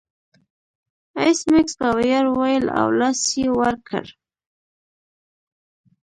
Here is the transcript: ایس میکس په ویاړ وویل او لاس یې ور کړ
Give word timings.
ایس 1.19 1.39
میکس 1.51 1.73
په 1.79 1.87
ویاړ 1.97 2.25
وویل 2.29 2.65
او 2.79 2.87
لاس 2.99 3.19
یې 3.39 3.47
ور 3.59 3.75
کړ 3.87 4.05